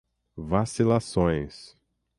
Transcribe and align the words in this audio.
vacilações 0.35 1.77